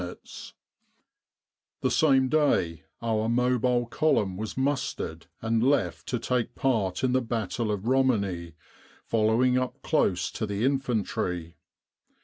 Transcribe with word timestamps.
120 0.01 0.53
The 1.81 1.91
Sinai 1.91 2.15
Desert 2.27 2.31
Campaign" 2.33 2.49
The 2.49 2.57
same 2.57 2.73
day 2.75 2.83
our 3.03 3.29
Mobile 3.29 3.85
Column 3.85 4.35
was 4.35 4.57
mustered 4.57 5.27
and 5.43 5.61
left 5.61 6.07
to 6.07 6.17
take 6.17 6.55
part 6.55 7.03
in 7.03 7.11
the 7.11 7.21
battle 7.21 7.69
of 7.71 7.85
Romani, 7.87 8.55
follow 9.05 9.43
ing 9.43 9.59
up 9.59 9.83
close 9.83 10.31
to 10.31 10.47
the 10.47 10.65
infantry. 10.65 11.55